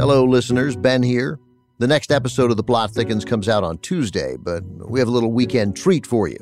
[0.00, 0.76] Hello, listeners.
[0.76, 1.38] Ben here.
[1.76, 5.10] The next episode of The Plot Thickens comes out on Tuesday, but we have a
[5.10, 6.38] little weekend treat for you.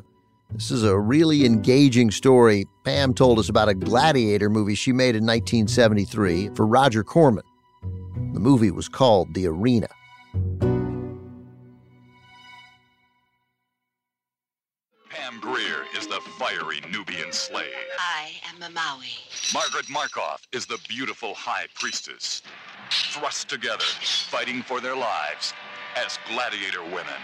[0.53, 2.67] This is a really engaging story.
[2.85, 7.43] Pam told us about a gladiator movie she made in 1973 for Roger Corman.
[8.33, 9.89] The movie was called The Arena.
[15.11, 17.75] Pam Grier is the fiery Nubian slave.
[17.99, 19.53] I am Mamawi.
[19.53, 22.43] Margaret Markov is the beautiful high priestess.
[22.91, 23.85] Thrust together,
[24.31, 25.53] fighting for their lives
[25.97, 27.21] as gladiator women.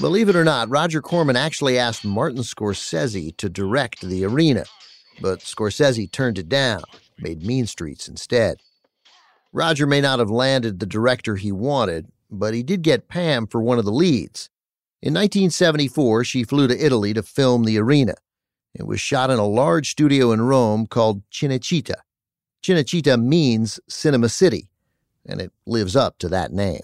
[0.00, 4.64] Believe it or not, Roger Corman actually asked Martin Scorsese to direct The Arena,
[5.20, 6.82] but Scorsese turned it down,
[7.18, 8.58] made Mean Streets instead.
[9.52, 13.60] Roger may not have landed the director he wanted, but he did get Pam for
[13.62, 14.50] one of the leads.
[15.02, 18.14] In 1974, she flew to Italy to film The Arena.
[18.74, 21.94] It was shot in a large studio in Rome called Cinecittà.
[22.66, 24.66] Cinecittà means Cinema City,
[25.24, 26.80] and it lives up to that name.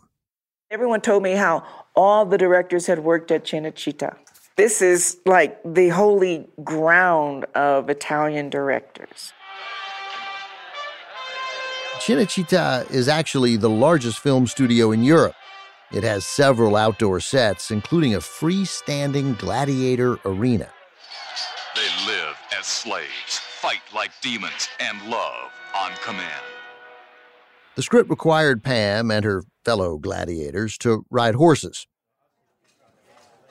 [0.70, 1.64] Everyone told me how
[1.96, 4.14] all the directors had worked at Cinecittà.
[4.56, 9.32] This is like the holy ground of Italian directors.
[11.98, 15.34] Cinecittà is actually the largest film studio in Europe.
[15.92, 20.68] It has several outdoor sets, including a freestanding gladiator arena.
[21.74, 26.42] They live as slaves, fight like demons, and love on command.
[27.74, 31.86] The script required Pam and her fellow gladiators to ride horses.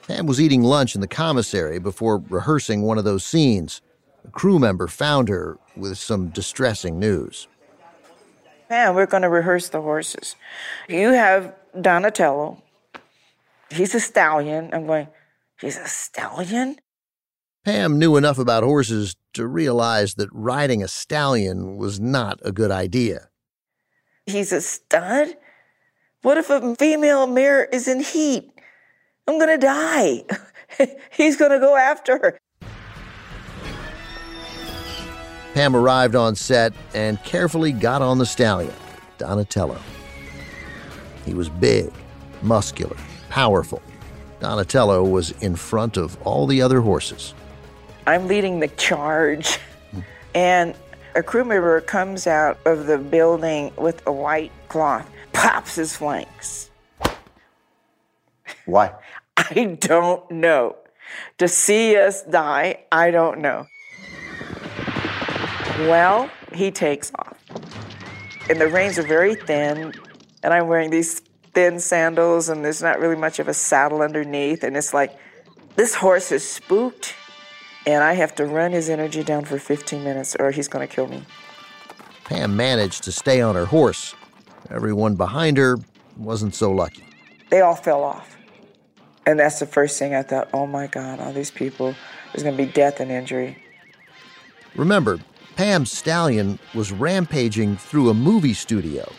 [0.06, 3.80] Pam was eating lunch in the commissary before rehearsing one of those scenes.
[4.24, 7.48] A crew member found her with some distressing news.
[8.68, 10.36] Pam, we're going to rehearse the horses.
[10.88, 12.62] You have Donatello.
[13.70, 14.70] He's a stallion.
[14.72, 15.08] I'm going,
[15.60, 16.76] he's a stallion?
[17.64, 22.72] Pam knew enough about horses to realize that riding a stallion was not a good
[22.72, 23.28] idea.
[24.26, 25.36] He's a stud?
[26.22, 28.50] What if a female mare is in heat?
[29.28, 30.24] I'm gonna die.
[31.12, 32.38] He's gonna go after her.
[35.54, 38.74] Pam arrived on set and carefully got on the stallion,
[39.18, 39.78] Donatello.
[41.24, 41.92] He was big,
[42.42, 42.96] muscular,
[43.28, 43.80] powerful.
[44.40, 47.34] Donatello was in front of all the other horses.
[48.06, 49.58] I'm leading the charge,
[50.34, 50.74] and
[51.14, 56.70] a crew member comes out of the building with a white cloth, pops his flanks.
[58.66, 58.92] Why?
[59.36, 60.76] I don't know.
[61.38, 63.66] To see us die, I don't know.
[65.80, 67.38] Well, he takes off.
[68.48, 69.92] And the reins are very thin,
[70.42, 71.20] and I'm wearing these
[71.54, 74.64] thin sandals, and there's not really much of a saddle underneath.
[74.64, 75.16] And it's like,
[75.76, 77.14] this horse is spooked,
[77.86, 80.92] and I have to run his energy down for 15 minutes, or he's going to
[80.92, 81.22] kill me.
[82.24, 84.14] Pam managed to stay on her horse.
[84.70, 85.78] Everyone behind her
[86.16, 87.04] wasn't so lucky.
[87.50, 88.36] They all fell off.
[89.26, 91.94] And that's the first thing I thought, oh my God, all these people,
[92.32, 93.62] there's going to be death and injury.
[94.74, 95.20] Remember,
[95.56, 99.12] Pam's stallion was rampaging through a movie studio.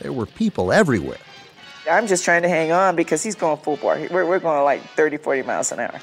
[0.00, 1.18] There were people everywhere.
[1.90, 4.06] I'm just trying to hang on because he's going full bore.
[4.10, 6.00] We're, we're going like 30, 40 miles an hour.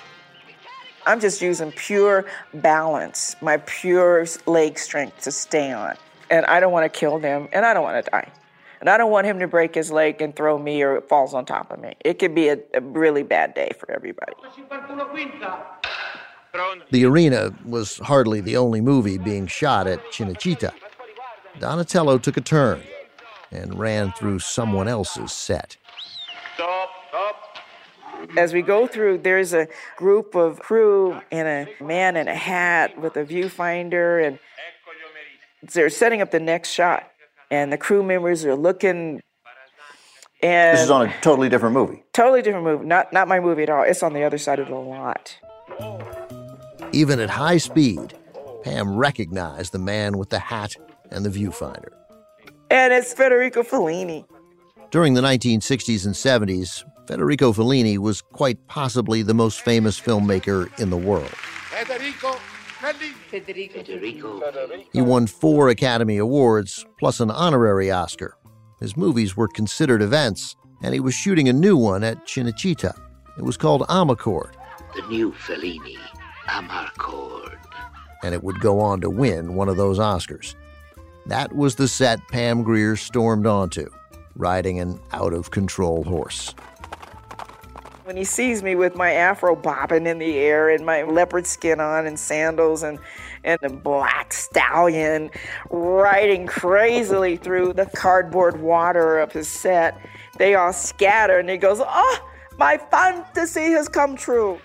[1.09, 5.95] I'm just using pure balance, my pure leg strength to stay on.
[6.29, 8.31] And I don't want to kill them, and I don't want to die.
[8.79, 11.33] And I don't want him to break his leg and throw me or it falls
[11.33, 11.95] on top of me.
[12.05, 14.33] It could be a, a really bad day for everybody.
[16.91, 20.73] The arena was hardly the only movie being shot at Cinecittà.
[21.59, 22.83] Donatello took a turn
[23.51, 25.75] and ran through someone else's set.
[28.37, 29.67] As we go through, there's a
[29.97, 34.39] group of crew and a man in a hat with a viewfinder, and
[35.73, 37.09] they're setting up the next shot.
[37.51, 39.21] And the crew members are looking.
[40.41, 42.03] And This is on a totally different movie.
[42.13, 42.85] totally different movie.
[42.85, 43.83] Not not my movie at all.
[43.83, 45.37] It's on the other side of the lot.
[46.91, 48.13] Even at high speed,
[48.63, 50.75] Pam recognized the man with the hat
[51.11, 51.89] and the viewfinder.
[52.71, 54.25] And it's Federico Fellini.
[54.91, 60.89] During the 1960s and 70s, Federico Fellini was quite possibly the most famous filmmaker in
[60.89, 61.29] the world.
[61.29, 62.33] Federico
[62.79, 63.13] Fellini.
[63.29, 63.83] Federico.
[63.83, 64.83] Federico.
[64.91, 68.35] He won four Academy Awards, plus an honorary Oscar.
[68.79, 72.97] His movies were considered events, and he was shooting a new one at Cinecittà.
[73.37, 74.53] It was called Amarcord,
[74.95, 75.97] The new Fellini,
[76.47, 77.57] Amarcord.
[78.23, 80.55] and it would go on to win one of those Oscars.
[81.27, 83.87] That was the set Pam Grier stormed onto,
[84.39, 86.55] riding an out of control horse.
[88.05, 91.79] When he sees me with my afro bobbing in the air and my leopard skin
[91.79, 92.97] on and sandals and,
[93.43, 95.29] and a black stallion
[95.69, 99.99] riding crazily through the cardboard water of his set,
[100.39, 104.59] they all scatter and he goes, Oh, my fantasy has come true.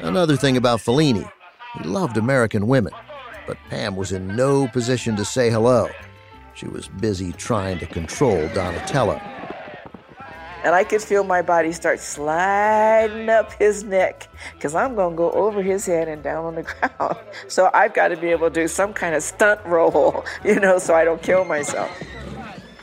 [0.00, 1.30] Another thing about Fellini,
[1.78, 2.92] he loved American women,
[3.46, 5.88] but Pam was in no position to say hello.
[6.54, 9.20] She was busy trying to control Donatello.
[10.64, 15.16] And I could feel my body start sliding up his neck because I'm going to
[15.16, 16.62] go over his head and down on the
[16.98, 17.18] ground.
[17.48, 20.78] So I've got to be able to do some kind of stunt roll, you know,
[20.78, 21.90] so I don't kill myself.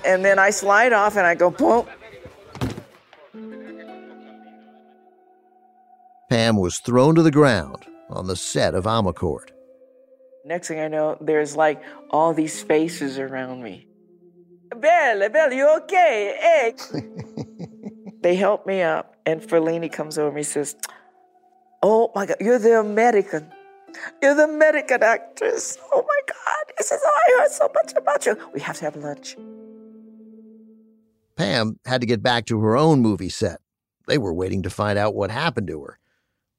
[0.05, 1.85] And then I slide off and I go, boom.
[6.29, 9.49] Pam was thrown to the ground on the set of Amarcord.
[10.49, 11.79] Next thing I know, there's like
[12.09, 13.85] all these faces around me.
[14.75, 16.35] Belle, Belle, you okay?
[16.41, 17.01] Hey.
[18.21, 20.75] they help me up, and Fellini comes over and says,
[21.83, 23.47] Oh my God, you're the American.
[24.23, 25.77] You're the American actress.
[25.93, 26.73] Oh my God.
[26.79, 28.35] He says, Oh, I heard so much about you.
[28.51, 29.37] We have to have lunch.
[31.35, 33.59] Pam had to get back to her own movie set.
[34.07, 35.99] They were waiting to find out what happened to her.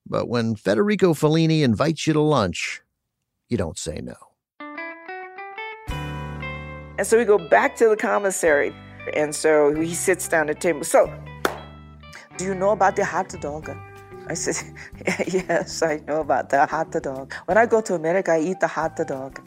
[0.06, 2.82] But when Federico Fellini invites you to lunch,
[3.50, 4.14] you don't say no.
[6.96, 8.74] And so we go back to the commissary.
[9.14, 10.84] And so he sits down at the table.
[10.84, 11.12] So,
[12.36, 13.70] do you know about the hot dog?
[14.28, 14.56] I said,
[15.26, 17.34] Yes, I know about the hot dog.
[17.46, 19.40] When I go to America, I eat the hot dog.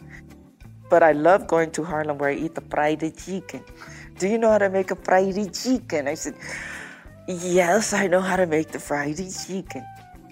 [0.90, 3.64] But I love going to Harlem where I eat the fried chicken.
[4.18, 6.08] Do you know how to make a fried chicken?
[6.08, 6.36] I said,
[7.28, 9.86] Yes, I know how to make the fried chicken.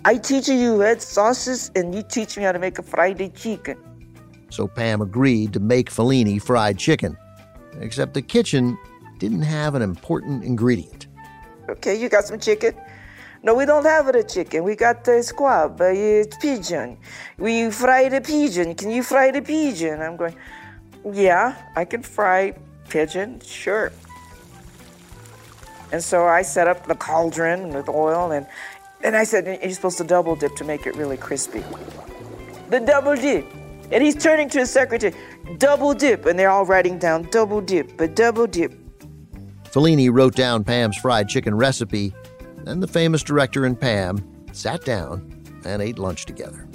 [0.04, 3.78] I teach you red sauces and you teach me how to make a fried chicken.
[4.50, 7.18] So Pam agreed to make Fellini fried chicken,
[7.80, 8.78] except the kitchen
[9.20, 11.08] didn't have an important ingredient.
[11.70, 12.76] Okay, you got some chicken?
[13.44, 14.64] No, we don't have the chicken.
[14.64, 16.98] We got the squab, uh, it's pigeon.
[17.38, 18.76] We fry the pigeon.
[18.76, 20.02] Can you fry the pigeon?
[20.02, 20.36] I'm going,
[21.12, 22.54] yeah, I can fry
[22.90, 23.92] pigeon, sure.
[25.92, 28.48] And so I set up the cauldron with oil and
[29.04, 31.64] and I said, You're supposed to double dip to make it really crispy.
[32.70, 33.46] The double dip.
[33.92, 35.14] And he's turning to his secretary,
[35.58, 36.26] double dip.
[36.26, 38.74] And they're all writing down double dip, but double dip.
[39.66, 42.14] Fellini wrote down Pam's fried chicken recipe,
[42.66, 45.30] and the famous director and Pam sat down
[45.66, 46.68] and ate lunch together.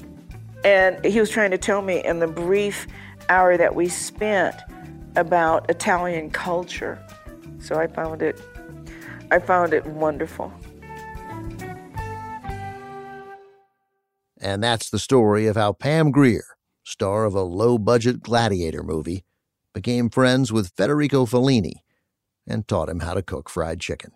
[0.64, 2.87] And he was trying to tell me in the brief
[3.28, 4.56] hour that we spent
[5.14, 6.99] about Italian culture.
[7.58, 8.40] So I found it
[9.31, 10.52] I found it wonderful.
[14.46, 16.44] And that's the story of how Pam Grier,
[16.84, 19.25] star of a low budget gladiator movie,
[19.75, 21.81] became friends with Federico Fellini
[22.46, 24.12] and taught him how to cook fried chicken.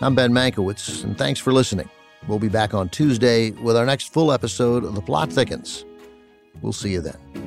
[0.00, 1.90] I'm Ben Mankiewicz, and thanks for listening.
[2.28, 5.84] We'll be back on Tuesday with our next full episode of The Plot Thickens.
[6.60, 7.41] We'll see you then.